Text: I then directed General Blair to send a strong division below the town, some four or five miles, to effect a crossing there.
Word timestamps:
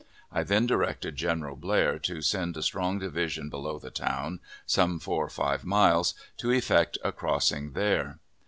I 0.31 0.41
then 0.41 0.65
directed 0.65 1.15
General 1.15 1.55
Blair 1.55 1.99
to 1.99 2.23
send 2.23 2.57
a 2.57 2.63
strong 2.63 2.97
division 2.97 3.49
below 3.51 3.77
the 3.77 3.91
town, 3.91 4.39
some 4.65 4.97
four 4.99 5.23
or 5.25 5.29
five 5.29 5.63
miles, 5.63 6.15
to 6.37 6.49
effect 6.51 6.97
a 7.03 7.11
crossing 7.11 7.73
there. 7.73 8.17